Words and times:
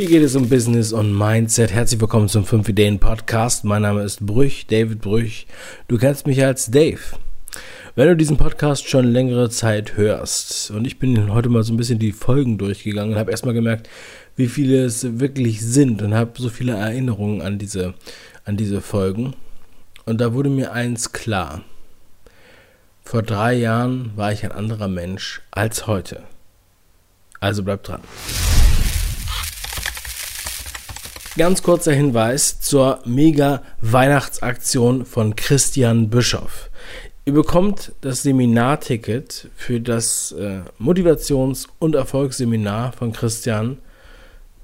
Hier 0.00 0.08
geht 0.08 0.22
es 0.22 0.34
um 0.34 0.48
Business 0.48 0.94
und 0.94 1.14
Mindset. 1.14 1.74
Herzlich 1.74 2.00
willkommen 2.00 2.26
zum 2.26 2.46
5 2.46 2.70
Ideen 2.70 2.98
Podcast. 2.98 3.64
Mein 3.64 3.82
Name 3.82 4.02
ist 4.02 4.24
Brüch, 4.24 4.66
David 4.66 5.02
Brüch. 5.02 5.46
Du 5.88 5.98
kennst 5.98 6.26
mich 6.26 6.42
als 6.42 6.70
Dave. 6.70 7.02
Wenn 7.96 8.08
du 8.08 8.16
diesen 8.16 8.38
Podcast 8.38 8.88
schon 8.88 9.04
längere 9.04 9.50
Zeit 9.50 9.98
hörst 9.98 10.70
und 10.70 10.86
ich 10.86 10.98
bin 10.98 11.30
heute 11.34 11.50
mal 11.50 11.64
so 11.64 11.74
ein 11.74 11.76
bisschen 11.76 11.98
die 11.98 12.12
Folgen 12.12 12.56
durchgegangen 12.56 13.12
und 13.12 13.18
habe 13.18 13.30
erstmal 13.30 13.52
gemerkt, 13.52 13.90
wie 14.36 14.46
viele 14.46 14.86
es 14.86 15.20
wirklich 15.20 15.60
sind 15.60 16.00
und 16.00 16.14
habe 16.14 16.30
so 16.40 16.48
viele 16.48 16.72
Erinnerungen 16.72 17.42
an 17.42 17.58
diese, 17.58 17.92
an 18.46 18.56
diese 18.56 18.80
Folgen. 18.80 19.34
Und 20.06 20.22
da 20.22 20.32
wurde 20.32 20.48
mir 20.48 20.72
eins 20.72 21.12
klar. 21.12 21.60
Vor 23.04 23.20
drei 23.20 23.52
Jahren 23.52 24.12
war 24.16 24.32
ich 24.32 24.44
ein 24.44 24.52
anderer 24.52 24.88
Mensch 24.88 25.42
als 25.50 25.86
heute. 25.86 26.22
Also 27.38 27.62
bleib 27.62 27.82
dran. 27.82 28.00
Ganz 31.36 31.62
kurzer 31.62 31.92
Hinweis 31.92 32.58
zur 32.58 32.98
Mega-Weihnachtsaktion 33.04 35.06
von 35.06 35.36
Christian 35.36 36.10
Bischoff. 36.10 36.70
Ihr 37.24 37.34
bekommt 37.34 37.92
das 38.00 38.24
Seminarticket 38.24 39.48
für 39.54 39.78
das 39.80 40.32
äh, 40.32 40.62
Motivations- 40.80 41.68
und 41.78 41.94
Erfolgsseminar 41.94 42.90
von 42.92 43.12
Christian 43.12 43.78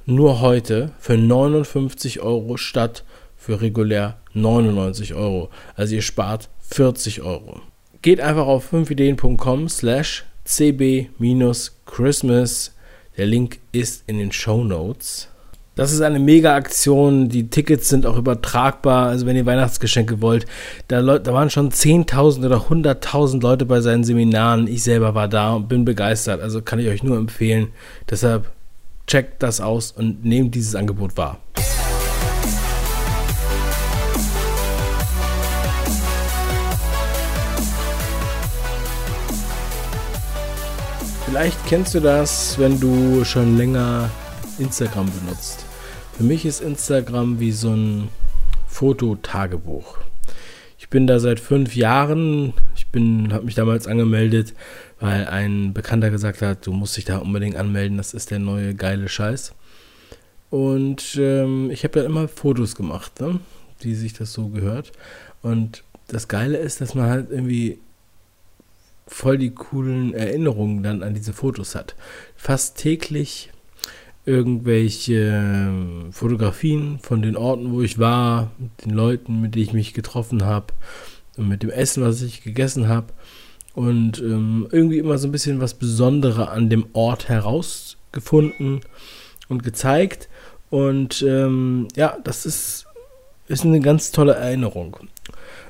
nur 0.07 0.41
heute 0.41 0.91
für 0.99 1.17
59 1.17 2.19
Euro 2.21 2.57
statt 2.57 3.05
für 3.37 3.61
regulär 3.61 4.17
99 4.33 5.15
Euro. 5.15 5.51
Also 5.77 5.95
ihr 5.95 6.03
spart 6.03 6.49
40 6.69 7.23
Euro. 7.23 7.61
Geht 8.03 8.21
einfach 8.21 8.49
auf 8.49 8.73
5ideen.com 8.73 9.69
slash 9.69 10.25
cb-christmas. 10.45 12.73
Der 13.17 13.27
Link 13.27 13.61
ist 13.71 14.03
in 14.09 14.19
den 14.19 14.33
Show 14.33 14.65
Notes. 14.65 15.29
Das 15.77 15.93
ist 15.93 16.01
eine 16.01 16.19
Mega-Aktion. 16.19 17.29
Die 17.29 17.51
Tickets 17.51 17.91
sind 17.91 18.07
auch 18.07 18.17
übertragbar. 18.17 19.09
Also 19.09 19.27
wenn 19.27 19.37
ihr 19.37 19.45
Weihnachtsgeschenke 19.45 20.23
wollt, 20.23 20.47
da, 20.89 21.03
da 21.19 21.35
waren 21.35 21.51
schon 21.51 21.71
10.000 21.71 22.47
oder 22.47 22.57
100.000 22.69 23.43
Leute 23.43 23.67
bei 23.67 23.83
seinen 23.83 24.03
Seminaren. 24.03 24.69
Ich 24.69 24.83
selber 24.83 25.15
war 25.15 25.29
da 25.29 25.53
und 25.53 25.69
bin 25.69 25.85
begeistert. 25.85 26.41
Also 26.41 26.63
kann 26.63 26.79
ich 26.79 26.89
euch 26.89 27.03
nur 27.03 27.19
empfehlen. 27.19 27.69
Deshalb 28.09 28.51
checkt 29.07 29.43
das 29.43 29.61
aus 29.61 29.93
und 29.93 30.25
nehmt 30.25 30.55
dieses 30.55 30.75
Angebot 30.75 31.19
wahr. 31.19 31.41
Vielleicht 41.27 41.67
kennst 41.67 41.95
du 41.95 42.01
das, 42.01 42.59
wenn 42.59 42.81
du 42.81 43.25
schon 43.25 43.59
länger 43.59 44.09
Instagram 44.59 45.11
benutzt. 45.21 45.66
Für 46.17 46.23
mich 46.23 46.47
ist 46.47 46.63
Instagram 46.63 47.41
wie 47.41 47.53
so 47.53 47.75
ein 47.75 48.09
Fototagebuch. 48.69 49.99
Ich 50.79 50.89
bin 50.89 51.07
da 51.07 51.19
seit 51.19 51.39
fünf 51.39 51.77
Jahren. 51.77 52.55
Ich 52.75 52.87
bin, 52.87 53.35
habe 53.35 53.45
mich 53.45 53.55
damals 53.55 53.87
angemeldet, 53.87 54.55
weil 54.99 55.27
ein 55.27 55.75
Bekannter 55.75 56.09
gesagt 56.09 56.41
hat, 56.41 56.67
du 56.67 56.73
musst 56.73 56.97
dich 56.97 57.05
da 57.05 57.19
unbedingt 57.19 57.57
anmelden. 57.57 57.99
Das 57.99 58.15
ist 58.15 58.31
der 58.31 58.39
neue 58.39 58.75
geile 58.75 59.11
Scheiß. 59.11 59.53
Und 60.49 61.17
ähm, 61.21 61.71
ich 61.71 61.85
habe 61.85 62.01
da 62.01 62.07
immer 62.07 62.29
Fotos 62.29 62.77
gemacht, 62.77 63.21
ne? 63.21 63.39
wie 63.81 63.95
sich 63.95 64.15
das 64.15 64.33
so 64.33 64.49
gehört. 64.49 64.93
Und 65.43 65.85
das 66.09 66.29
Geile 66.29 66.57
ist, 66.57 66.81
dass 66.81 66.95
man 66.95 67.11
halt 67.11 67.31
irgendwie 67.31 67.79
voll 69.07 69.37
die 69.37 69.51
coolen 69.51 70.15
Erinnerungen 70.15 70.83
dann 70.83 71.03
an 71.03 71.13
diese 71.13 71.35
Fotos 71.35 71.75
hat. 71.75 71.95
Fast 72.37 72.79
täglich 72.79 73.51
irgendwelche 74.27 75.73
Fotografien 76.11 76.99
von 77.01 77.23
den 77.23 77.37
Orten, 77.37 77.73
wo 77.73 77.81
ich 77.81 77.99
war, 77.99 78.51
mit 78.59 78.85
den 78.85 78.91
Leuten, 78.91 79.41
mit 79.41 79.55
denen 79.55 79.65
ich 79.65 79.73
mich 79.73 79.95
getroffen 79.95 80.45
habe 80.45 80.75
und 81.37 81.49
mit 81.49 81.63
dem 81.63 81.71
Essen, 81.71 82.03
was 82.03 82.21
ich 82.23 82.43
gegessen 82.43 82.89
habe 82.89 83.07
und 83.75 84.19
ähm, 84.19 84.67
irgendwie 84.73 84.99
immer 84.99 85.17
so 85.17 85.29
ein 85.29 85.33
bisschen 85.33 85.61
was 85.61 85.75
Besonderes 85.75 86.49
an 86.49 86.69
dem 86.69 86.87
Ort 86.93 87.29
herausgefunden 87.29 88.81
und 89.49 89.63
gezeigt 89.63 90.29
und 90.71 91.23
ähm, 91.23 91.87
ja, 91.95 92.19
das 92.25 92.47
ist, 92.47 92.87
ist 93.47 93.65
eine 93.65 93.81
ganz 93.81 94.11
tolle 94.11 94.35
Erinnerung. 94.35 94.97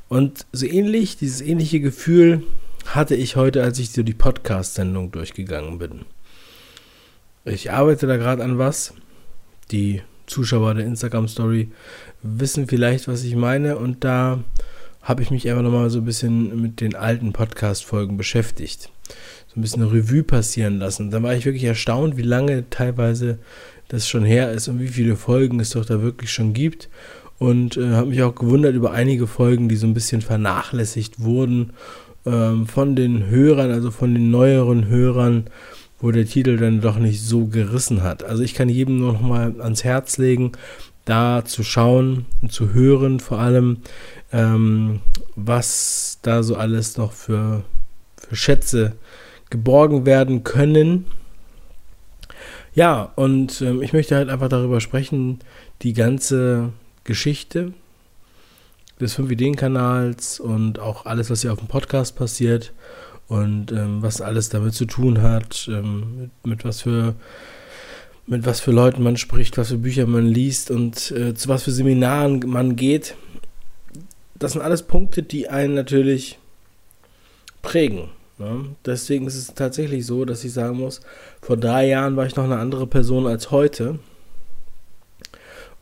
Und 0.08 0.46
so 0.52 0.66
ähnlich, 0.66 1.16
dieses 1.16 1.40
ähnliche 1.40 1.80
Gefühl 1.80 2.42
hatte 2.86 3.16
ich 3.16 3.36
heute, 3.36 3.62
als 3.62 3.78
ich 3.78 3.90
so 3.90 4.02
die 4.02 4.14
Podcast-Sendung 4.14 5.10
durchgegangen 5.10 5.78
bin. 5.78 6.06
Ich 7.48 7.70
arbeite 7.70 8.08
da 8.08 8.16
gerade 8.16 8.42
an 8.42 8.58
was. 8.58 8.92
Die 9.70 10.02
Zuschauer 10.26 10.74
der 10.74 10.84
Instagram-Story 10.84 11.70
wissen 12.22 12.66
vielleicht, 12.66 13.06
was 13.06 13.22
ich 13.22 13.36
meine. 13.36 13.78
Und 13.78 14.02
da 14.02 14.40
habe 15.00 15.22
ich 15.22 15.30
mich 15.30 15.48
einfach 15.48 15.62
nochmal 15.62 15.88
so 15.88 16.00
ein 16.00 16.04
bisschen 16.04 16.60
mit 16.60 16.80
den 16.80 16.96
alten 16.96 17.32
Podcast-Folgen 17.32 18.16
beschäftigt. 18.16 18.90
So 19.46 19.60
ein 19.60 19.62
bisschen 19.62 19.82
eine 19.82 19.92
Revue 19.92 20.24
passieren 20.24 20.80
lassen. 20.80 21.12
Da 21.12 21.22
war 21.22 21.34
ich 21.34 21.44
wirklich 21.44 21.62
erstaunt, 21.62 22.16
wie 22.16 22.22
lange 22.22 22.68
teilweise 22.68 23.38
das 23.86 24.08
schon 24.08 24.24
her 24.24 24.50
ist 24.50 24.66
und 24.66 24.80
wie 24.80 24.88
viele 24.88 25.14
Folgen 25.14 25.60
es 25.60 25.70
doch 25.70 25.84
da 25.84 26.02
wirklich 26.02 26.32
schon 26.32 26.52
gibt. 26.52 26.88
Und 27.38 27.76
äh, 27.76 27.90
habe 27.90 28.08
mich 28.08 28.24
auch 28.24 28.34
gewundert 28.34 28.74
über 28.74 28.90
einige 28.90 29.28
Folgen, 29.28 29.68
die 29.68 29.76
so 29.76 29.86
ein 29.86 29.94
bisschen 29.94 30.20
vernachlässigt 30.20 31.20
wurden 31.20 31.74
ähm, 32.24 32.66
von 32.66 32.96
den 32.96 33.28
Hörern, 33.28 33.70
also 33.70 33.92
von 33.92 34.14
den 34.14 34.32
neueren 34.32 34.88
Hörern 34.88 35.48
wo 36.00 36.10
der 36.10 36.26
Titel 36.26 36.56
dann 36.58 36.80
doch 36.80 36.98
nicht 36.98 37.22
so 37.22 37.46
gerissen 37.46 38.02
hat. 38.02 38.22
Also 38.22 38.42
ich 38.42 38.54
kann 38.54 38.68
jedem 38.68 38.98
nur 38.98 39.14
noch 39.14 39.20
mal 39.20 39.60
ans 39.60 39.84
Herz 39.84 40.18
legen, 40.18 40.52
da 41.04 41.44
zu 41.44 41.62
schauen 41.62 42.26
und 42.42 42.52
zu 42.52 42.74
hören, 42.74 43.20
vor 43.20 43.38
allem, 43.38 43.78
ähm, 44.32 45.00
was 45.36 46.18
da 46.22 46.42
so 46.42 46.56
alles 46.56 46.96
noch 46.96 47.12
für, 47.12 47.64
für 48.16 48.36
Schätze 48.36 48.96
geborgen 49.48 50.04
werden 50.04 50.44
können. 50.44 51.06
Ja, 52.74 53.12
und 53.14 53.62
ähm, 53.62 53.80
ich 53.80 53.92
möchte 53.92 54.16
halt 54.16 54.28
einfach 54.28 54.48
darüber 54.48 54.80
sprechen, 54.80 55.38
die 55.82 55.92
ganze 55.92 56.72
Geschichte 57.04 57.72
des 59.00 59.16
5-Ideen-Kanals 59.18 60.40
und 60.40 60.78
auch 60.78 61.06
alles, 61.06 61.30
was 61.30 61.42
hier 61.42 61.52
auf 61.52 61.58
dem 61.58 61.68
Podcast 61.68 62.16
passiert 62.16 62.72
und 63.28 63.72
ähm, 63.72 64.02
was 64.02 64.20
alles 64.20 64.48
damit 64.48 64.74
zu 64.74 64.84
tun 64.84 65.22
hat, 65.22 65.68
ähm, 65.70 66.18
mit, 66.20 66.30
mit, 66.44 66.64
was 66.64 66.82
für 66.82 67.14
mit 68.26 68.44
was 68.44 68.60
für 68.60 68.72
Leuten 68.72 69.02
man 69.02 69.16
spricht, 69.16 69.56
was 69.56 69.68
für 69.68 69.78
Bücher 69.78 70.06
man 70.06 70.26
liest 70.26 70.70
und 70.70 71.12
äh, 71.12 71.34
zu 71.34 71.48
was 71.48 71.62
für 71.62 71.70
Seminaren 71.70 72.40
man 72.46 72.76
geht. 72.76 73.14
Das 74.34 74.52
sind 74.52 74.62
alles 74.62 74.82
Punkte, 74.82 75.22
die 75.22 75.48
einen 75.48 75.74
natürlich 75.74 76.38
prägen. 77.62 78.10
Ne? 78.38 78.76
Deswegen 78.84 79.26
ist 79.26 79.36
es 79.36 79.54
tatsächlich 79.54 80.04
so, 80.06 80.24
dass 80.24 80.44
ich 80.44 80.52
sagen 80.52 80.78
muss, 80.78 81.00
vor 81.40 81.56
drei 81.56 81.86
Jahren 81.86 82.16
war 82.16 82.26
ich 82.26 82.36
noch 82.36 82.44
eine 82.44 82.58
andere 82.58 82.86
Person 82.86 83.26
als 83.26 83.50
heute. 83.50 83.98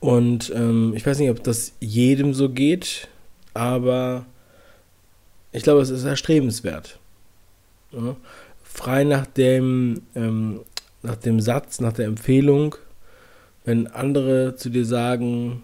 Und 0.00 0.53
ähm, 0.55 0.93
ich 0.94 1.05
weiß 1.06 1.19
nicht, 1.19 1.31
ob 1.31 1.43
das 1.43 1.72
jedem 1.81 2.34
so 2.34 2.50
geht, 2.50 3.09
aber 3.55 4.26
ich 5.50 5.62
glaube, 5.62 5.81
es 5.81 5.88
ist 5.88 6.05
erstrebenswert. 6.05 6.99
Ja, 7.97 8.16
frei 8.62 9.05
nach 9.05 9.27
dem, 9.27 10.03
ähm, 10.15 10.60
nach 11.03 11.16
dem 11.16 11.41
Satz, 11.41 11.81
nach 11.81 11.93
der 11.93 12.06
Empfehlung, 12.06 12.77
wenn 13.65 13.87
andere 13.87 14.56
zu 14.56 14.71
dir 14.71 14.84
sagen, 14.84 15.62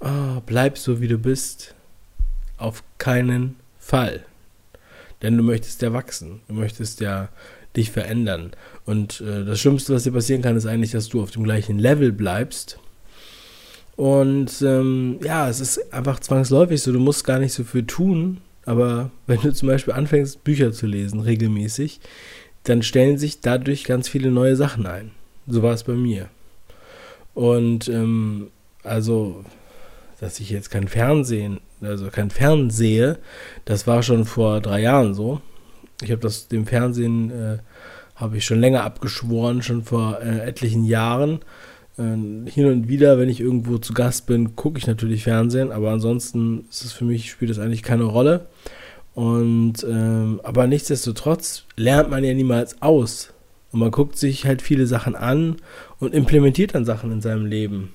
oh, 0.00 0.40
bleib 0.44 0.78
so 0.78 1.00
wie 1.00 1.08
du 1.08 1.18
bist, 1.18 1.74
auf 2.58 2.82
keinen 2.98 3.56
Fall. 3.78 4.24
Denn 5.22 5.36
du 5.36 5.42
möchtest 5.42 5.82
ja 5.82 5.92
wachsen, 5.92 6.40
du 6.48 6.54
möchtest 6.54 7.00
ja 7.00 7.28
dich 7.76 7.90
verändern. 7.90 8.52
Und 8.84 9.20
äh, 9.20 9.44
das 9.44 9.60
Schlimmste, 9.60 9.94
was 9.94 10.02
dir 10.02 10.12
passieren 10.12 10.42
kann, 10.42 10.56
ist 10.56 10.66
eigentlich, 10.66 10.90
dass 10.90 11.08
du 11.08 11.22
auf 11.22 11.30
dem 11.30 11.44
gleichen 11.44 11.78
Level 11.78 12.12
bleibst. 12.12 12.78
Und 13.96 14.62
ähm, 14.62 15.18
ja, 15.22 15.48
es 15.48 15.60
ist 15.60 15.92
einfach 15.92 16.20
zwangsläufig 16.20 16.82
so, 16.82 16.92
du 16.92 16.98
musst 16.98 17.24
gar 17.24 17.38
nicht 17.38 17.52
so 17.52 17.64
viel 17.64 17.86
tun, 17.86 18.38
aber 18.64 19.10
wenn 19.26 19.40
du 19.40 19.52
zum 19.52 19.68
Beispiel 19.68 19.94
anfängst, 19.94 20.44
Bücher 20.44 20.72
zu 20.72 20.86
lesen, 20.86 21.20
regelmäßig, 21.20 22.00
dann 22.64 22.82
stellen 22.82 23.18
sich 23.18 23.40
dadurch 23.40 23.84
ganz 23.84 24.08
viele 24.08 24.30
neue 24.30 24.56
Sachen 24.56 24.86
ein. 24.86 25.10
So 25.46 25.62
war 25.62 25.74
es 25.74 25.82
bei 25.82 25.94
mir. 25.94 26.28
Und 27.34 27.88
ähm, 27.88 28.50
also, 28.84 29.44
dass 30.20 30.38
ich 30.38 30.50
jetzt 30.50 30.70
kein 30.70 30.88
Fernsehen, 30.88 31.60
also 31.80 32.08
kein 32.10 32.30
Fernsehe, 32.30 33.18
das 33.64 33.86
war 33.86 34.02
schon 34.02 34.24
vor 34.24 34.60
drei 34.60 34.80
Jahren 34.80 35.14
so. 35.14 35.40
Ich 36.02 36.10
habe 36.10 36.20
das 36.20 36.48
dem 36.48 36.66
Fernsehen 36.66 37.30
äh, 37.30 37.58
habe 38.14 38.36
ich 38.36 38.44
schon 38.44 38.60
länger 38.60 38.84
abgeschworen, 38.84 39.62
schon 39.62 39.82
vor 39.82 40.20
äh, 40.20 40.46
etlichen 40.46 40.84
Jahren. 40.84 41.40
Äh, 41.98 42.50
hin 42.50 42.66
und 42.66 42.88
wieder, 42.88 43.18
wenn 43.18 43.28
ich 43.28 43.40
irgendwo 43.40 43.78
zu 43.78 43.92
Gast 43.94 44.26
bin, 44.26 44.56
gucke 44.56 44.78
ich 44.78 44.86
natürlich 44.86 45.24
Fernsehen, 45.24 45.72
aber 45.72 45.90
ansonsten 45.90 46.66
ist 46.70 46.84
es 46.84 46.92
für 46.92 47.04
mich, 47.04 47.30
spielt 47.30 47.50
das 47.50 47.58
eigentlich 47.58 47.82
keine 47.82 48.04
Rolle. 48.04 48.46
Und 49.14 49.84
ähm, 49.84 50.40
aber 50.42 50.66
nichtsdestotrotz 50.66 51.64
lernt 51.76 52.10
man 52.10 52.24
ja 52.24 52.32
niemals 52.32 52.80
aus. 52.80 53.32
Und 53.70 53.80
man 53.80 53.90
guckt 53.90 54.18
sich 54.18 54.46
halt 54.46 54.62
viele 54.62 54.86
Sachen 54.86 55.16
an 55.16 55.56
und 55.98 56.14
implementiert 56.14 56.74
dann 56.74 56.84
Sachen 56.84 57.10
in 57.10 57.20
seinem 57.20 57.46
Leben. 57.46 57.92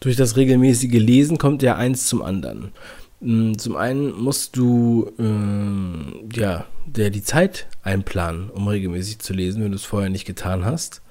Durch 0.00 0.16
das 0.16 0.36
regelmäßige 0.36 1.00
Lesen 1.00 1.38
kommt 1.38 1.62
ja 1.62 1.76
eins 1.76 2.06
zum 2.06 2.22
anderen. 2.22 2.72
Hm, 3.20 3.58
zum 3.58 3.76
einen 3.76 4.12
musst 4.12 4.56
du 4.56 5.10
äh, 5.18 6.38
ja 6.38 6.66
der 6.86 7.10
die 7.10 7.22
Zeit 7.22 7.66
einplanen, 7.82 8.50
um 8.50 8.66
regelmäßig 8.66 9.18
zu 9.18 9.32
lesen, 9.32 9.62
wenn 9.62 9.72
du 9.72 9.76
es 9.76 9.84
vorher 9.84 10.10
nicht 10.10 10.24
getan 10.24 10.64
hast. 10.64 11.02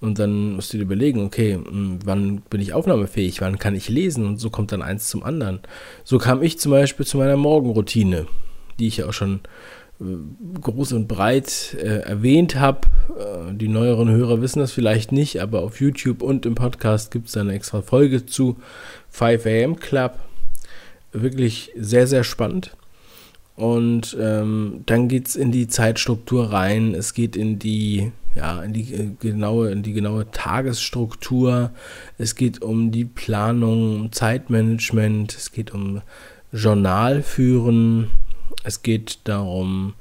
Und 0.00 0.18
dann 0.18 0.54
musst 0.54 0.72
du 0.72 0.76
dir 0.76 0.84
überlegen, 0.84 1.24
okay, 1.24 1.54
hm, 1.54 2.00
wann 2.04 2.42
bin 2.50 2.60
ich 2.60 2.72
aufnahmefähig, 2.72 3.40
wann 3.40 3.58
kann 3.58 3.74
ich 3.74 3.88
lesen? 3.88 4.26
Und 4.26 4.38
so 4.38 4.50
kommt 4.50 4.72
dann 4.72 4.82
eins 4.82 5.08
zum 5.08 5.22
anderen. 5.22 5.60
So 6.04 6.18
kam 6.18 6.42
ich 6.42 6.58
zum 6.58 6.72
Beispiel 6.72 7.06
zu 7.06 7.18
meiner 7.18 7.36
Morgenroutine, 7.36 8.26
die 8.78 8.86
ich 8.86 8.98
ja 8.98 9.06
auch 9.06 9.12
schon 9.12 9.40
äh, 10.00 10.04
groß 10.60 10.92
und 10.92 11.08
breit 11.08 11.76
äh, 11.80 12.00
erwähnt 12.00 12.56
habe. 12.56 12.80
Äh, 13.18 13.54
die 13.54 13.68
neueren 13.68 14.10
Hörer 14.10 14.42
wissen 14.42 14.58
das 14.58 14.72
vielleicht 14.72 15.12
nicht, 15.12 15.40
aber 15.40 15.62
auf 15.62 15.80
YouTube 15.80 16.22
und 16.22 16.44
im 16.44 16.54
Podcast 16.54 17.10
gibt 17.10 17.28
es 17.28 17.36
eine 17.36 17.52
extra 17.52 17.82
Folge 17.82 18.26
zu 18.26 18.56
5 19.10 19.46
AM 19.46 19.76
Club 19.76 20.18
wirklich 21.14 21.70
sehr, 21.76 22.06
sehr 22.06 22.24
spannend. 22.24 22.76
Und 23.56 24.16
ähm, 24.20 24.82
dann 24.86 25.08
geht 25.08 25.28
es 25.28 25.36
in 25.36 25.52
die 25.52 25.68
Zeitstruktur 25.68 26.52
rein, 26.52 26.94
es 26.94 27.14
geht 27.14 27.36
in 27.36 27.58
die, 27.60 28.10
ja, 28.34 28.62
in 28.62 28.72
die 28.72 28.94
äh, 28.94 29.10
genaue, 29.18 29.70
in 29.70 29.82
die 29.82 29.92
genaue 29.92 30.30
Tagesstruktur, 30.30 31.70
es 32.18 32.34
geht 32.34 32.62
um 32.62 32.90
die 32.90 33.04
Planung, 33.04 34.12
Zeitmanagement, 34.12 35.34
es 35.34 35.52
geht 35.52 35.72
um 35.72 36.02
Journalführen, 36.52 38.10
es 38.64 38.82
geht 38.82 39.20
darum, 39.24 39.94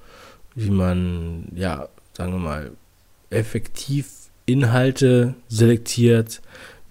wie 0.56 0.70
man, 0.70 1.46
ja, 1.56 1.90
sagen 2.14 2.34
wir 2.34 2.40
mal, 2.40 2.72
effektiv 3.30 4.08
Inhalte 4.46 5.36
selektiert, 5.48 6.42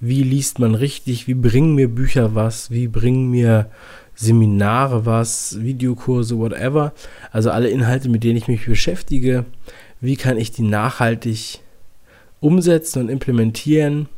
wie 0.00 0.23
liest 0.23 0.59
man 0.59 0.75
richtig, 0.75 1.29
wie 1.29 1.35
bringen 1.35 1.75
mir 1.75 1.89
Bücher 1.89 2.35
was, 2.35 2.71
wie 2.71 2.89
bringen 2.89 3.31
mir 3.31 3.71
Seminare 4.15 5.06
was, 5.06 5.61
Videokurse, 5.61 6.39
whatever. 6.39 6.93
Also 7.31 7.50
alle 7.50 7.69
Inhalte, 7.69 8.09
mit 8.09 8.25
denen 8.25 8.37
ich 8.37 8.49
mich 8.49 8.67
beschäftige. 8.67 9.44
Wie 10.02 10.16
kann 10.16 10.37
ich 10.37 10.50
die 10.50 10.62
nachhaltig 10.62 11.60
umsetzen 12.40 13.02
und 13.02 13.08
implementieren? 13.08 14.08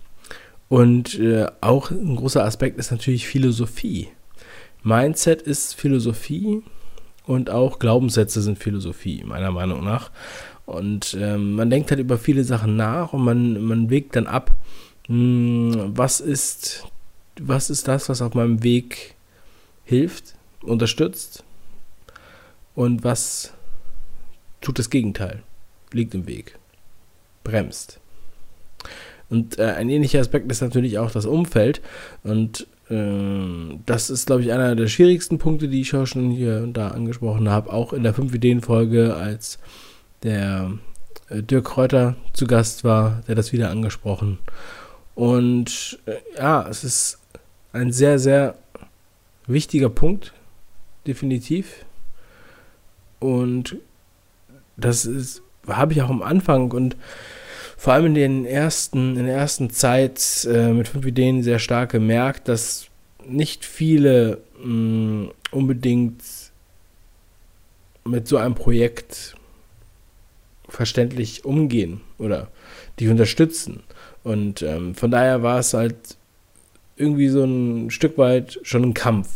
Und 0.71 1.19
äh, 1.19 1.47
auch 1.61 1.91
ein 1.91 2.17
großer 2.17 2.43
Aspekt 2.43 2.79
ist 2.79 2.91
natürlich 2.91 3.29
Philosophie. 3.29 4.09
Mindset 4.83 5.43
ist 5.43 5.75
Philosophie 5.75 6.63
und 7.27 7.51
auch 7.51 7.79
Glaubenssätze 7.79 8.41
sind 8.41 8.59
Philosophie, 8.59 9.25
meiner 9.25 9.51
Meinung 9.51 9.85
nach. 9.85 10.11
Und 10.65 11.19
ähm, 11.21 11.53
man 11.53 11.69
denkt 11.69 11.91
halt 11.91 12.01
über 12.01 12.17
viele 12.17 12.45
Sachen 12.45 12.77
nach 12.77 13.13
und 13.13 13.23
man, 13.23 13.63
man 13.63 13.91
wägt 13.91 14.17
dann 14.17 14.27
ab, 14.27 14.57
mh, 15.09 15.75
hm, 15.75 15.97
was 15.99 16.21
ist, 16.21 16.87
was 17.39 17.69
ist 17.69 17.89
das, 17.89 18.09
was 18.09 18.23
auf 18.23 18.33
meinem 18.33 18.63
Weg 18.63 19.17
hilft, 19.85 20.35
unterstützt 20.63 21.45
und 22.75 23.05
was 23.05 23.53
tut 24.63 24.79
das 24.79 24.89
Gegenteil, 24.89 25.43
liegt 25.95 26.15
im 26.15 26.27
Weg, 26.27 26.59
bremst. 27.43 28.01
Und 29.31 29.59
äh, 29.59 29.65
ein 29.65 29.89
ähnlicher 29.89 30.21
Aspekt 30.21 30.51
ist 30.51 30.61
natürlich 30.61 30.99
auch 30.99 31.11
das 31.11 31.27
Umfeld. 31.27 31.81
Und 32.23 32.67
äh, 32.91 33.79
das 33.87 34.11
ist, 34.11 34.27
glaube 34.27 34.43
ich, 34.43 34.53
einer 34.53 34.77
der 34.77 34.89
schwierigsten 34.89 35.39
Punkte, 35.39 35.69
die 35.69 35.81
ich 35.81 35.95
auch 35.95 36.07
schon 36.07 36.31
hier 36.31 36.59
und 36.63 36.75
da 36.75 36.89
angesprochen 36.89 37.49
habe. 37.49 37.73
Auch 37.73 37.93
in 37.93 38.03
der 38.03 38.15
5-Ideen-Folge, 38.15 39.15
als 39.15 39.59
der 40.23 40.73
äh, 41.29 41.43
Dirk 41.43 41.65
Kräuter 41.65 42.17
zu 42.33 42.47
Gast 42.47 42.85
war, 42.85 43.23
der 43.27 43.35
das 43.35 43.53
wieder 43.53 43.71
angesprochen. 43.71 44.39
Und 45.15 45.99
äh, 46.07 46.17
ja, 46.37 46.69
es 46.69 46.85
ist 46.85 47.19
ein 47.73 47.93
sehr, 47.93 48.19
sehr 48.19 48.57
wichtiger 49.47 49.91
Punkt, 49.91 50.33
definitiv. 51.07 51.85
Und 53.21 53.77
das 54.77 55.07
ist, 55.07 55.43
habe 55.69 55.93
ich 55.93 56.03
auch 56.03 56.11
am 56.11 56.23
Anfang 56.23 56.71
und 56.71 56.97
vor 57.77 57.93
allem 57.93 58.07
in 58.07 58.15
den 58.15 58.45
ersten, 58.47 59.17
in 59.17 59.27
der 59.27 59.37
ersten 59.37 59.71
Zeit 59.71 60.47
äh, 60.51 60.73
mit 60.73 60.89
fünf 60.89 61.05
Ideen 61.07 61.43
sehr 61.43 61.59
stark 61.59 61.93
gemerkt, 61.93 62.49
dass 62.49 62.87
nicht 63.27 63.65
viele 63.65 64.39
mh, 64.63 64.67
mm, 64.67 65.31
unbedingt 65.51 66.23
mit 68.05 68.29
so 68.29 68.37
einem 68.37 68.55
Projekt 68.55 69.35
verständlich 70.69 71.45
umgehen 71.45 72.01
oder 72.19 72.49
dich 72.99 73.09
unterstützen. 73.09 73.83
Und 74.23 74.63
ähm, 74.63 74.95
von 74.95 75.11
daher 75.11 75.43
war 75.43 75.59
es 75.59 75.75
halt 75.75 76.17
irgendwie 76.97 77.29
so 77.29 77.45
ein 77.45 77.91
Stück 77.91 78.19
weit 78.19 78.59
schon 78.63 78.83
ein 78.83 78.95
Kampf, 78.95 79.29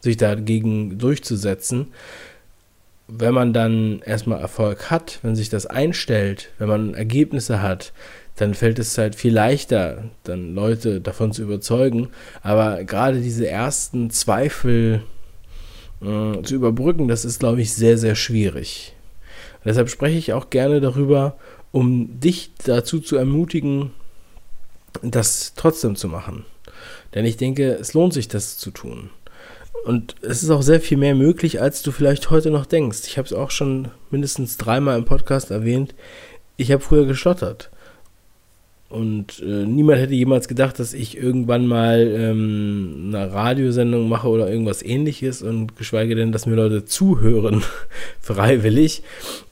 sich 0.00 0.16
dagegen 0.16 0.98
durchzusetzen. 0.98 1.88
Wenn 3.12 3.34
man 3.34 3.52
dann 3.52 4.00
erstmal 4.04 4.40
Erfolg 4.40 4.90
hat, 4.90 5.18
wenn 5.22 5.34
sich 5.34 5.48
das 5.48 5.66
einstellt, 5.66 6.50
wenn 6.58 6.68
man 6.68 6.94
Ergebnisse 6.94 7.60
hat, 7.60 7.92
dann 8.36 8.54
fällt 8.54 8.78
es 8.78 8.96
halt 8.96 9.16
viel 9.16 9.34
leichter, 9.34 10.04
dann 10.24 10.54
Leute 10.54 11.00
davon 11.00 11.32
zu 11.32 11.42
überzeugen. 11.42 12.08
Aber 12.42 12.84
gerade 12.84 13.20
diese 13.20 13.48
ersten 13.48 14.10
Zweifel 14.10 15.02
äh, 16.00 16.42
zu 16.42 16.54
überbrücken, 16.54 17.08
das 17.08 17.24
ist, 17.24 17.40
glaube 17.40 17.60
ich, 17.60 17.74
sehr, 17.74 17.98
sehr 17.98 18.14
schwierig. 18.14 18.94
Und 19.58 19.66
deshalb 19.66 19.90
spreche 19.90 20.16
ich 20.16 20.32
auch 20.32 20.48
gerne 20.48 20.80
darüber, 20.80 21.36
um 21.72 22.18
dich 22.20 22.52
dazu 22.64 23.00
zu 23.00 23.16
ermutigen, 23.16 23.90
das 25.02 25.54
trotzdem 25.54 25.96
zu 25.96 26.08
machen. 26.08 26.44
Denn 27.14 27.26
ich 27.26 27.36
denke, 27.36 27.72
es 27.72 27.92
lohnt 27.92 28.14
sich, 28.14 28.28
das 28.28 28.56
zu 28.56 28.70
tun. 28.70 29.10
Und 29.84 30.16
es 30.22 30.42
ist 30.42 30.50
auch 30.50 30.62
sehr 30.62 30.80
viel 30.80 30.98
mehr 30.98 31.14
möglich, 31.14 31.60
als 31.60 31.82
du 31.82 31.90
vielleicht 31.90 32.30
heute 32.30 32.50
noch 32.50 32.66
denkst. 32.66 33.00
Ich 33.06 33.18
habe 33.18 33.26
es 33.26 33.32
auch 33.32 33.50
schon 33.50 33.88
mindestens 34.10 34.56
dreimal 34.56 34.98
im 34.98 35.04
Podcast 35.04 35.50
erwähnt. 35.50 35.94
Ich 36.56 36.70
habe 36.70 36.82
früher 36.82 37.06
gestottert. 37.06 37.70
Und 38.90 39.40
äh, 39.40 39.66
niemand 39.66 40.00
hätte 40.00 40.14
jemals 40.14 40.48
gedacht, 40.48 40.80
dass 40.80 40.94
ich 40.94 41.16
irgendwann 41.16 41.68
mal 41.68 42.00
ähm, 42.12 43.04
eine 43.14 43.32
Radiosendung 43.32 44.08
mache 44.08 44.26
oder 44.26 44.50
irgendwas 44.50 44.82
ähnliches 44.82 45.42
und 45.42 45.76
geschweige 45.76 46.16
denn, 46.16 46.32
dass 46.32 46.44
mir 46.44 46.56
Leute 46.56 46.84
zuhören, 46.84 47.62
freiwillig. 48.20 49.04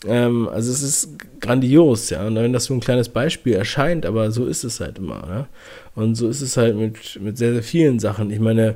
Ähm, 0.08 0.48
also 0.48 0.72
es 0.72 0.82
ist 0.82 1.10
grandios, 1.40 2.10
ja. 2.10 2.26
Und 2.26 2.34
wenn 2.34 2.52
das 2.52 2.64
so 2.64 2.74
ein 2.74 2.80
kleines 2.80 3.10
Beispiel 3.10 3.52
erscheint, 3.52 4.06
aber 4.06 4.32
so 4.32 4.44
ist 4.44 4.64
es 4.64 4.80
halt 4.80 4.98
immer. 4.98 5.24
Ne? 5.26 5.46
Und 5.94 6.16
so 6.16 6.28
ist 6.28 6.40
es 6.40 6.56
halt 6.56 6.76
mit, 6.76 7.20
mit 7.22 7.38
sehr, 7.38 7.52
sehr 7.52 7.62
vielen 7.62 8.00
Sachen. 8.00 8.32
Ich 8.32 8.40
meine, 8.40 8.74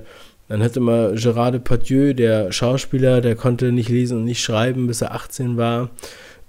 dann 0.52 0.62
hatte 0.62 0.80
mal 0.80 1.14
Gerard 1.14 1.54
Depardieu, 1.54 2.12
der 2.12 2.52
Schauspieler, 2.52 3.22
der 3.22 3.36
konnte 3.36 3.72
nicht 3.72 3.88
lesen 3.88 4.18
und 4.18 4.26
nicht 4.26 4.42
schreiben, 4.42 4.86
bis 4.86 5.00
er 5.00 5.14
18 5.14 5.56
war 5.56 5.88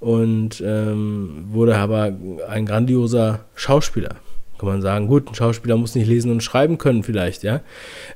und 0.01 0.61
ähm, 0.65 1.45
wurde 1.47 1.77
aber 1.77 2.11
ein 2.49 2.65
grandioser 2.65 3.45
Schauspieler. 3.55 4.17
Kann 4.57 4.67
man 4.67 4.81
sagen, 4.81 5.07
gut, 5.07 5.29
ein 5.29 5.35
Schauspieler 5.35 5.77
muss 5.77 5.95
nicht 5.95 6.09
lesen 6.09 6.31
und 6.31 6.43
schreiben 6.43 6.77
können 6.77 7.03
vielleicht, 7.03 7.43
ja. 7.43 7.61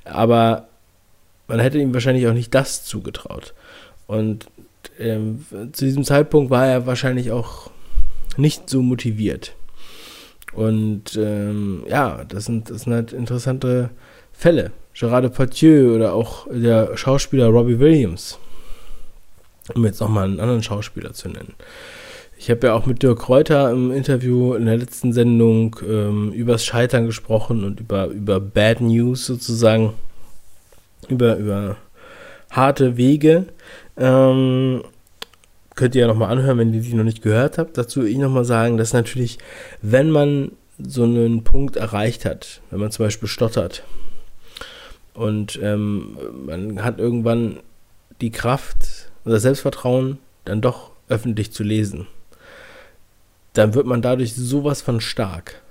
Aber 0.04 0.68
man 1.48 1.62
hätte 1.62 1.78
ihm 1.78 1.94
wahrscheinlich 1.94 2.28
auch 2.28 2.34
nicht 2.34 2.54
das 2.54 2.84
zugetraut. 2.84 3.54
Und 4.08 4.48
ähm, 5.00 5.46
zu 5.72 5.86
diesem 5.86 6.04
Zeitpunkt 6.04 6.50
war 6.50 6.68
er 6.68 6.86
wahrscheinlich 6.86 7.32
auch 7.32 7.72
nicht 8.36 8.70
so 8.70 8.82
motiviert. 8.82 9.56
Und 10.52 11.16
ähm, 11.16 11.86
ja, 11.88 12.26
das 12.26 12.44
sind, 12.44 12.72
das 12.72 12.82
sind 12.82 12.92
halt 12.92 13.14
interessante 13.14 13.90
Fälle. 14.34 14.72
Gerard 14.98 15.26
Depardieu 15.26 15.96
oder 15.96 16.14
auch 16.14 16.48
der 16.50 16.98
Schauspieler 16.98 17.48
Robbie 17.48 17.80
Williams 17.80 18.40
um 19.76 19.86
jetzt 19.86 20.00
nochmal 20.00 20.26
einen 20.26 20.40
anderen 20.40 20.64
Schauspieler 20.64 21.14
zu 21.14 21.30
nennen. 21.30 21.54
Ich 22.38 22.52
habe 22.52 22.68
ja 22.68 22.74
auch 22.74 22.86
mit 22.86 23.02
Dirk 23.02 23.20
Kräuter 23.20 23.72
im 23.72 23.92
Interview 23.92 24.54
in 24.54 24.66
der 24.66 24.78
letzten 24.78 25.12
Sendung 25.12 25.76
ähm, 25.88 26.32
übers 26.32 26.64
Scheitern 26.64 27.08
gesprochen 27.08 27.64
und 27.64 27.80
über, 27.80 28.08
über 28.08 28.40
Bad 28.40 28.80
News 28.80 29.26
sozusagen, 29.26 29.94
über, 31.10 31.38
über 31.38 31.78
harte 32.52 32.96
Wege. 32.96 33.48
Ähm, 33.98 34.84
könnt 35.76 35.96
ihr 35.96 36.02
ja 36.02 36.08
nochmal 36.08 36.32
anhören, 36.32 36.60
wenn 36.60 36.74
ihr 36.74 36.82
die 36.82 36.94
noch 36.94 37.04
nicht 37.04 37.24
gehört 37.24 37.58
habt. 37.58 37.78
Dazu 37.78 38.02
will 38.02 38.10
ich 38.10 38.18
nochmal 38.18 38.46
sagen, 38.46 38.78
dass 38.78 38.94
natürlich, 38.94 39.40
wenn 39.82 40.12
man 40.12 40.52
so 40.78 41.04
einen 41.04 41.44
Punkt 41.44 41.76
erreicht 41.76 42.24
hat, 42.24 42.62
wenn 42.70 42.80
man 42.80 42.92
zum 42.92 43.06
Beispiel 43.06 43.28
stottert 43.28 43.84
und 45.18 45.60
ähm, 45.64 46.16
man 46.46 46.84
hat 46.84 47.00
irgendwann 47.00 47.58
die 48.22 48.30
Kraft, 48.30 49.10
unser 49.24 49.40
Selbstvertrauen 49.40 50.20
dann 50.46 50.62
doch 50.62 50.92
öffentlich 51.10 51.52
zu 51.52 51.64
lesen, 51.64 52.06
dann 53.54 53.74
wird 53.74 53.88
man 53.88 54.04
dadurch 54.04 54.36
sowas 54.36 54.84
von 54.84 55.02
stark. 55.02 55.64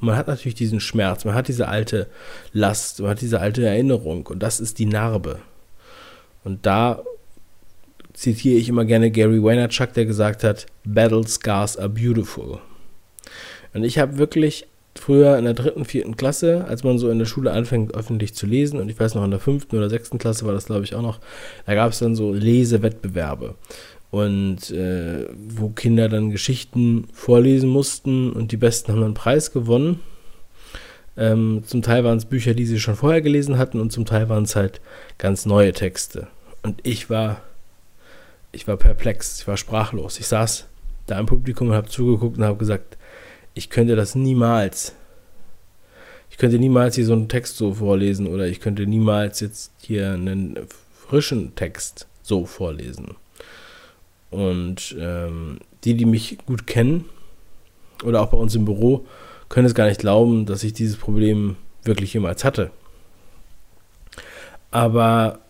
Und 0.00 0.08
man 0.08 0.16
hat 0.16 0.26
natürlich 0.26 0.56
diesen 0.56 0.80
Schmerz, 0.80 1.24
man 1.24 1.34
hat 1.36 1.46
diese 1.46 1.68
alte 1.68 2.08
Last, 2.52 2.98
man 3.00 3.10
hat 3.10 3.20
diese 3.20 3.38
alte 3.38 3.64
Erinnerung 3.64 4.26
und 4.26 4.42
das 4.42 4.58
ist 4.58 4.80
die 4.80 4.86
Narbe. 4.86 5.38
Und 6.42 6.66
da 6.66 7.04
zitiere 8.12 8.58
ich 8.58 8.68
immer 8.68 8.84
gerne 8.84 9.12
Gary 9.12 9.40
Vaynerchuk, 9.40 9.92
der 9.92 10.04
gesagt 10.04 10.42
hat, 10.42 10.66
Battle 10.82 11.24
Scars 11.28 11.76
are 11.76 11.88
beautiful. 11.88 12.58
Und 13.72 13.84
ich 13.84 14.00
habe 14.00 14.18
wirklich 14.18 14.66
früher 14.98 15.38
in 15.38 15.44
der 15.44 15.54
dritten, 15.54 15.84
vierten 15.84 16.16
Klasse, 16.16 16.64
als 16.66 16.84
man 16.84 16.98
so 16.98 17.10
in 17.10 17.18
der 17.18 17.26
Schule 17.26 17.52
anfängt, 17.52 17.94
öffentlich 17.94 18.34
zu 18.34 18.46
lesen, 18.46 18.80
und 18.80 18.88
ich 18.88 18.98
weiß 18.98 19.14
noch, 19.14 19.24
in 19.24 19.30
der 19.30 19.40
fünften 19.40 19.76
oder 19.76 19.90
sechsten 19.90 20.18
Klasse 20.18 20.46
war 20.46 20.52
das, 20.52 20.66
glaube 20.66 20.84
ich, 20.84 20.94
auch 20.94 21.02
noch, 21.02 21.20
da 21.66 21.74
gab 21.74 21.92
es 21.92 21.98
dann 21.98 22.14
so 22.14 22.32
Lesewettbewerbe. 22.32 23.54
Und 24.10 24.70
äh, 24.70 25.26
wo 25.48 25.68
Kinder 25.68 26.08
dann 26.08 26.30
Geschichten 26.30 27.08
vorlesen 27.12 27.68
mussten 27.68 28.32
und 28.32 28.52
die 28.52 28.56
Besten 28.56 28.92
haben 28.92 29.00
dann 29.00 29.08
einen 29.08 29.14
Preis 29.14 29.52
gewonnen. 29.52 30.00
Ähm, 31.16 31.62
zum 31.66 31.82
Teil 31.82 32.04
waren 32.04 32.16
es 32.16 32.24
Bücher, 32.24 32.54
die 32.54 32.64
sie 32.64 32.80
schon 32.80 32.96
vorher 32.96 33.20
gelesen 33.20 33.58
hatten, 33.58 33.80
und 33.80 33.92
zum 33.92 34.06
Teil 34.06 34.28
waren 34.28 34.44
es 34.44 34.56
halt 34.56 34.80
ganz 35.18 35.44
neue 35.44 35.72
Texte. 35.72 36.28
Und 36.62 36.80
ich 36.84 37.10
war, 37.10 37.42
ich 38.52 38.66
war 38.66 38.76
perplex, 38.76 39.40
ich 39.40 39.48
war 39.48 39.56
sprachlos. 39.56 40.18
Ich 40.20 40.26
saß 40.26 40.66
da 41.06 41.18
im 41.18 41.26
Publikum 41.26 41.68
und 41.68 41.74
habe 41.74 41.88
zugeguckt 41.88 42.38
und 42.38 42.44
habe 42.44 42.58
gesagt, 42.58 42.96
ich 43.58 43.70
könnte 43.70 43.96
das 43.96 44.14
niemals. 44.14 44.94
Ich 46.30 46.38
könnte 46.38 46.60
niemals 46.60 46.94
hier 46.94 47.04
so 47.04 47.12
einen 47.12 47.28
Text 47.28 47.56
so 47.56 47.74
vorlesen 47.74 48.28
oder 48.28 48.46
ich 48.46 48.60
könnte 48.60 48.86
niemals 48.86 49.40
jetzt 49.40 49.72
hier 49.82 50.12
einen 50.12 50.56
frischen 51.08 51.56
Text 51.56 52.06
so 52.22 52.46
vorlesen. 52.46 53.16
Und 54.30 54.94
ähm, 55.00 55.58
die, 55.82 55.94
die 55.94 56.04
mich 56.04 56.38
gut 56.46 56.68
kennen 56.68 57.06
oder 58.04 58.22
auch 58.22 58.28
bei 58.28 58.38
uns 58.38 58.54
im 58.54 58.64
Büro, 58.64 59.04
können 59.48 59.66
es 59.66 59.74
gar 59.74 59.88
nicht 59.88 60.00
glauben, 60.00 60.46
dass 60.46 60.62
ich 60.62 60.72
dieses 60.72 60.96
Problem 60.96 61.56
wirklich 61.82 62.14
jemals 62.14 62.44
hatte. 62.44 62.70
Aber 64.70 65.40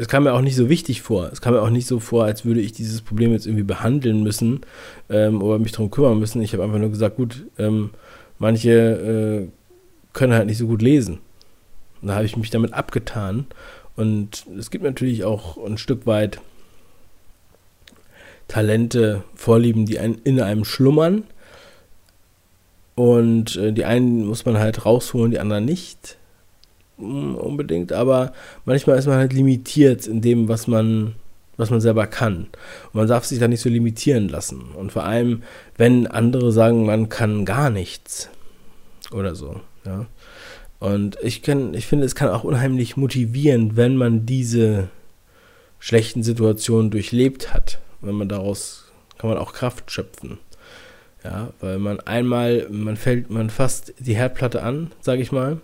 es 0.00 0.08
kam 0.08 0.24
mir 0.24 0.32
auch 0.32 0.40
nicht 0.40 0.56
so 0.56 0.70
wichtig 0.70 1.02
vor. 1.02 1.28
Es 1.30 1.42
kam 1.42 1.52
mir 1.52 1.60
auch 1.60 1.68
nicht 1.68 1.86
so 1.86 2.00
vor, 2.00 2.24
als 2.24 2.46
würde 2.46 2.60
ich 2.60 2.72
dieses 2.72 3.02
Problem 3.02 3.32
jetzt 3.32 3.46
irgendwie 3.46 3.64
behandeln 3.64 4.22
müssen 4.22 4.62
ähm, 5.10 5.42
oder 5.42 5.58
mich 5.58 5.72
darum 5.72 5.90
kümmern 5.90 6.18
müssen. 6.18 6.40
Ich 6.40 6.54
habe 6.54 6.64
einfach 6.64 6.78
nur 6.78 6.88
gesagt, 6.88 7.16
gut, 7.16 7.44
ähm, 7.58 7.90
manche 8.38 8.70
äh, 8.70 9.48
können 10.14 10.32
halt 10.32 10.46
nicht 10.46 10.56
so 10.56 10.66
gut 10.66 10.80
lesen. 10.80 11.18
Und 12.00 12.08
da 12.08 12.14
habe 12.14 12.24
ich 12.24 12.34
mich 12.38 12.48
damit 12.48 12.72
abgetan. 12.72 13.44
Und 13.94 14.46
es 14.58 14.70
gibt 14.70 14.84
natürlich 14.84 15.24
auch 15.24 15.62
ein 15.62 15.76
Stück 15.76 16.06
weit 16.06 16.40
Talente, 18.48 19.22
Vorlieben, 19.34 19.84
die 19.84 19.96
in 19.96 20.40
einem 20.40 20.64
schlummern. 20.64 21.24
Und 22.94 23.56
äh, 23.56 23.74
die 23.74 23.84
einen 23.84 24.26
muss 24.26 24.46
man 24.46 24.56
halt 24.56 24.86
rausholen, 24.86 25.30
die 25.30 25.40
anderen 25.40 25.66
nicht 25.66 26.16
unbedingt, 27.00 27.92
aber 27.92 28.32
manchmal 28.64 28.98
ist 28.98 29.06
man 29.06 29.16
halt 29.16 29.32
limitiert 29.32 30.06
in 30.06 30.20
dem, 30.20 30.48
was 30.48 30.66
man, 30.66 31.14
was 31.56 31.70
man 31.70 31.80
selber 31.80 32.06
kann. 32.06 32.48
Und 32.92 32.94
man 32.94 33.08
darf 33.08 33.24
sich 33.24 33.38
da 33.38 33.48
nicht 33.48 33.60
so 33.60 33.68
limitieren 33.68 34.28
lassen. 34.28 34.62
Und 34.74 34.92
vor 34.92 35.04
allem, 35.04 35.42
wenn 35.76 36.06
andere 36.06 36.52
sagen, 36.52 36.86
man 36.86 37.08
kann 37.08 37.44
gar 37.44 37.70
nichts 37.70 38.28
oder 39.12 39.34
so, 39.34 39.60
ja. 39.84 40.06
Und 40.78 41.18
ich 41.22 41.42
kann, 41.42 41.74
ich 41.74 41.86
finde, 41.86 42.06
es 42.06 42.14
kann 42.14 42.30
auch 42.30 42.42
unheimlich 42.42 42.96
motivieren, 42.96 43.76
wenn 43.76 43.96
man 43.96 44.24
diese 44.24 44.88
schlechten 45.78 46.22
Situationen 46.22 46.90
durchlebt 46.90 47.52
hat. 47.52 47.78
Wenn 48.00 48.14
man 48.14 48.30
daraus 48.30 48.90
kann 49.18 49.28
man 49.28 49.38
auch 49.38 49.52
Kraft 49.52 49.90
schöpfen. 49.90 50.38
Ja, 51.22 51.52
weil 51.60 51.78
man 51.78 52.00
einmal, 52.00 52.66
man 52.70 52.96
fällt, 52.96 53.28
man 53.28 53.50
fasst 53.50 53.92
die 53.98 54.14
Herdplatte 54.14 54.62
an, 54.62 54.92
sage 55.02 55.20
ich 55.20 55.30
mal, 55.30 55.60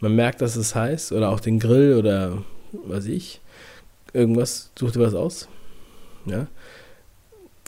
man 0.00 0.14
merkt, 0.14 0.40
dass 0.40 0.56
es 0.56 0.74
heiß 0.74 1.12
oder 1.12 1.30
auch 1.30 1.40
den 1.40 1.58
Grill 1.58 1.96
oder 1.96 2.42
was 2.72 3.06
ich. 3.06 3.40
Irgendwas, 4.12 4.70
such 4.78 4.92
dir 4.92 5.00
was 5.00 5.14
aus. 5.14 5.48
Ja. 6.26 6.46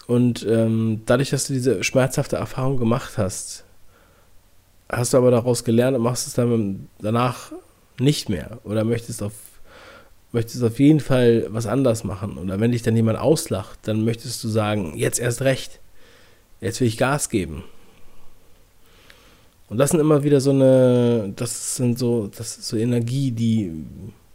Und 0.06 0.44
ähm, 0.48 1.02
dadurch, 1.06 1.30
dass 1.30 1.46
du 1.46 1.52
diese 1.52 1.84
schmerzhafte 1.84 2.36
Erfahrung 2.36 2.78
gemacht 2.78 3.16
hast, 3.16 3.64
hast 4.90 5.12
du 5.12 5.18
aber 5.18 5.30
daraus 5.30 5.64
gelernt 5.64 5.96
und 5.96 6.02
machst 6.02 6.26
es 6.26 6.34
dann 6.34 6.88
danach 7.00 7.52
nicht 7.98 8.28
mehr 8.28 8.58
oder 8.64 8.84
möchtest 8.84 9.22
auf 9.22 9.32
möchtest 10.32 10.64
auf 10.64 10.78
jeden 10.78 11.00
Fall 11.00 11.46
was 11.50 11.66
anders 11.66 12.04
machen 12.04 12.38
oder 12.38 12.58
wenn 12.58 12.72
dich 12.72 12.82
dann 12.82 12.96
jemand 12.96 13.18
auslacht, 13.18 13.80
dann 13.82 14.02
möchtest 14.04 14.42
du 14.42 14.48
sagen, 14.48 14.96
jetzt 14.96 15.20
erst 15.20 15.42
recht. 15.42 15.78
Jetzt 16.60 16.80
will 16.80 16.88
ich 16.88 16.96
Gas 16.96 17.28
geben. 17.28 17.64
Und 19.72 19.78
das 19.78 19.88
sind 19.88 20.00
immer 20.00 20.22
wieder 20.22 20.42
so 20.42 20.50
eine, 20.50 21.32
das 21.34 21.76
sind 21.76 21.98
so, 21.98 22.26
das 22.26 22.58
ist 22.58 22.68
so 22.68 22.76
Energie, 22.76 23.30
die, 23.30 23.72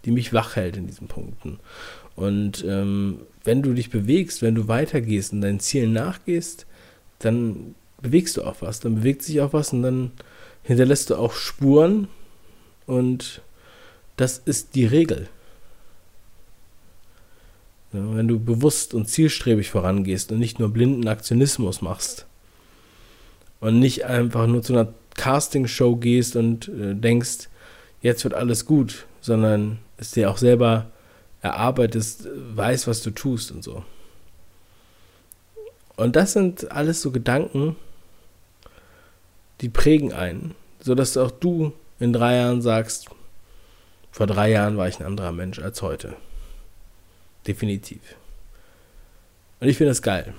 die 0.03 0.09
mich 0.09 0.33
wach 0.33 0.55
hält 0.55 0.77
in 0.77 0.87
diesen 0.87 1.07
Punkten. 1.07 1.59
Und 2.15 2.65
ähm, 2.67 3.19
wenn 3.43 3.61
du 3.61 3.75
dich 3.75 3.91
bewegst, 3.91 4.41
wenn 4.41 4.55
du 4.55 4.67
weitergehst 4.67 5.33
und 5.33 5.41
deinen 5.41 5.59
Zielen 5.59 5.93
nachgehst, 5.93 6.65
dann 7.19 7.75
bewegst 8.01 8.37
du 8.37 8.45
auch 8.45 8.55
was, 8.61 8.79
dann 8.79 8.95
bewegt 8.95 9.21
sich 9.21 9.39
auch 9.39 9.53
was 9.53 9.73
und 9.73 9.83
dann 9.83 10.11
hinterlässt 10.63 11.11
du 11.11 11.15
auch 11.17 11.33
Spuren 11.33 12.07
und 12.87 13.43
das 14.15 14.39
ist 14.39 14.73
die 14.73 14.87
Regel. 14.87 15.29
Ja, 17.93 17.99
wenn 18.15 18.27
du 18.27 18.39
bewusst 18.39 18.95
und 18.95 19.07
zielstrebig 19.07 19.69
vorangehst 19.69 20.31
und 20.31 20.39
nicht 20.39 20.57
nur 20.57 20.69
blinden 20.69 21.07
Aktionismus 21.07 21.83
machst 21.83 22.25
und 23.59 23.77
nicht 23.77 24.05
einfach 24.05 24.47
nur 24.47 24.63
zu 24.63 24.73
einer 24.73 24.91
Castingshow 25.17 25.97
gehst 25.97 26.35
und 26.37 26.69
äh, 26.69 26.95
denkst, 26.95 27.49
jetzt 28.01 28.23
wird 28.23 28.33
alles 28.33 28.65
gut, 28.65 29.05
sondern 29.19 29.79
es 29.97 30.11
dir 30.11 30.31
auch 30.31 30.37
selber 30.37 30.89
erarbeitest, 31.41 32.27
weißt, 32.55 32.87
was 32.87 33.01
du 33.03 33.11
tust 33.11 33.51
und 33.51 33.63
so. 33.63 33.83
Und 35.97 36.15
das 36.15 36.33
sind 36.33 36.71
alles 36.71 37.01
so 37.01 37.11
Gedanken, 37.11 37.75
die 39.61 39.69
prägen 39.69 40.13
einen, 40.13 40.53
sodass 40.79 41.17
auch 41.17 41.31
du 41.31 41.73
in 41.99 42.13
drei 42.13 42.37
Jahren 42.37 42.61
sagst, 42.61 43.07
vor 44.11 44.27
drei 44.27 44.51
Jahren 44.51 44.77
war 44.77 44.87
ich 44.87 44.99
ein 44.99 45.05
anderer 45.05 45.31
Mensch 45.31 45.59
als 45.59 45.81
heute. 45.81 46.15
Definitiv. 47.45 47.99
Und 49.59 49.67
ich 49.67 49.77
finde 49.77 49.91
das 49.91 50.01
geil. 50.01 50.33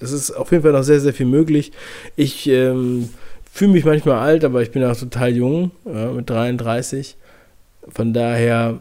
Es 0.00 0.12
ist 0.12 0.30
auf 0.30 0.50
jeden 0.50 0.62
Fall 0.62 0.72
noch 0.72 0.82
sehr, 0.82 1.00
sehr 1.00 1.14
viel 1.14 1.26
möglich. 1.26 1.72
Ich 2.16 2.46
ähm, 2.46 3.10
fühle 3.56 3.72
mich 3.72 3.86
manchmal 3.86 4.18
alt, 4.18 4.44
aber 4.44 4.60
ich 4.60 4.70
bin 4.70 4.84
auch 4.84 4.96
total 4.96 5.34
jung, 5.34 5.70
ja, 5.86 6.10
mit 6.12 6.28
33. 6.28 7.16
Von 7.88 8.12
daher 8.12 8.80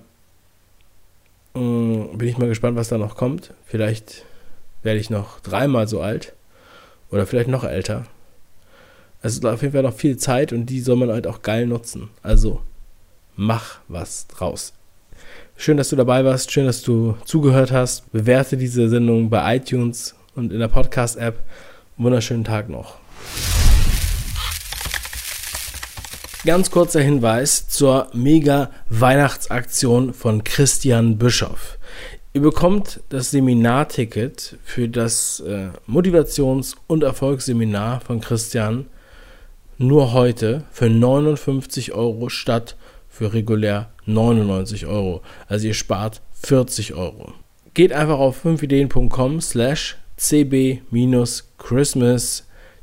mh, 1.54 1.62
mm, 1.62 2.18
bin 2.18 2.28
ich 2.28 2.38
mal 2.38 2.50
gespannt, 2.50 2.76
was 2.76 2.90
da 2.90 2.98
noch 2.98 3.16
kommt. 3.16 3.54
Vielleicht 3.66 4.26
werde 4.84 5.00
ich 5.00 5.10
noch 5.10 5.40
dreimal 5.40 5.88
so 5.88 6.02
alt 6.02 6.34
oder 7.10 7.26
vielleicht 7.26 7.48
noch 7.48 7.64
älter. 7.64 8.06
Es 9.22 9.34
ist 9.34 9.46
auf 9.46 9.62
jeden 9.62 9.74
Fall 9.74 9.84
noch 9.84 9.96
viel 9.96 10.18
Zeit 10.18 10.52
und 10.52 10.66
die 10.66 10.82
soll 10.82 10.98
man 10.98 11.10
halt 11.10 11.26
auch 11.26 11.42
geil 11.42 11.68
nutzen. 11.68 12.10
Also 12.22 12.62
mach 13.38 13.80
was 13.88 14.28
draus. 14.28 14.74
Schön, 15.56 15.78
dass 15.78 15.88
du 15.88 15.96
dabei 15.96 16.26
warst, 16.26 16.52
schön, 16.52 16.66
dass 16.66 16.82
du 16.82 17.16
zugehört 17.24 17.72
hast. 17.72 18.12
Bewerte 18.12 18.58
diese 18.58 18.90
Sendung 18.90 19.30
bei 19.30 19.56
iTunes 19.56 20.16
und 20.36 20.52
in 20.52 20.60
der 20.60 20.68
Podcast-App. 20.68 21.40
Wunderschönen 21.96 22.44
Tag 22.44 22.68
noch. 22.68 22.98
Ganz 26.46 26.70
kurzer 26.70 27.02
Hinweis 27.02 27.68
zur 27.70 28.08
mega 28.14 28.70
Weihnachtsaktion 28.90 30.14
von 30.14 30.44
Christian 30.44 31.18
Bischoff. 31.18 31.80
Ihr 32.34 32.42
bekommt 32.42 33.00
das 33.10 33.32
Seminarticket 33.32 34.60
für 34.64 34.88
das 34.88 35.40
äh, 35.40 35.70
Motivations- 35.88 36.76
und 36.86 37.02
Erfolgsseminar 37.02 38.00
von 38.02 38.22
Christian 38.22 38.86
nur 39.80 40.14
heute 40.14 40.66
für 40.72 40.88
59 40.88 41.94
Euro 41.94 42.30
statt 42.30 42.76
für 43.10 43.34
regulär 43.34 43.90
99 44.06 44.86
Euro. 44.86 45.24
Also 45.48 45.66
ihr 45.66 45.74
spart 45.74 46.22
40 46.44 46.94
Euro. 46.94 47.34
Geht 47.74 47.92
einfach 47.92 48.20
auf 48.20 48.46
5ideen.com 48.46 49.42
slash 49.42 49.98
cb-christmas. 50.18 50.84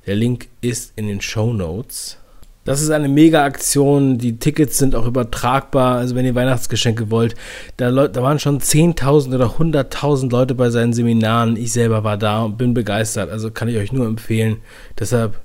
Der 0.04 0.16
Link 0.16 0.48
ist 0.62 0.94
in 0.96 1.06
den 1.06 1.20
Show 1.20 1.52
Notes. 1.52 2.18
Das 2.64 2.80
ist 2.80 2.90
eine 2.90 3.08
Mega-Aktion. 3.08 4.18
Die 4.18 4.38
Tickets 4.38 4.78
sind 4.78 4.94
auch 4.94 5.06
übertragbar. 5.06 5.96
Also, 5.96 6.14
wenn 6.14 6.24
ihr 6.24 6.34
Weihnachtsgeschenke 6.34 7.10
wollt, 7.10 7.34
da, 7.76 7.90
da 7.90 8.22
waren 8.22 8.38
schon 8.38 8.60
10.000 8.60 9.34
oder 9.34 9.46
100.000 9.56 10.30
Leute 10.30 10.54
bei 10.54 10.70
seinen 10.70 10.92
Seminaren. 10.92 11.56
Ich 11.56 11.72
selber 11.72 12.04
war 12.04 12.16
da 12.16 12.42
und 12.42 12.58
bin 12.58 12.72
begeistert. 12.72 13.30
Also, 13.30 13.50
kann 13.50 13.68
ich 13.68 13.76
euch 13.76 13.92
nur 13.92 14.06
empfehlen. 14.06 14.58
Deshalb 14.98 15.40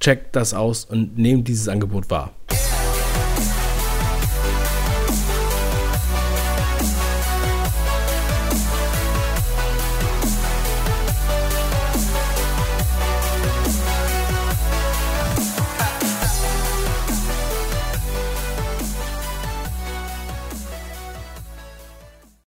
checkt 0.00 0.34
das 0.34 0.54
aus 0.54 0.84
und 0.84 1.16
nehmt 1.16 1.46
dieses 1.48 1.68
Angebot 1.68 2.10
wahr. 2.10 2.32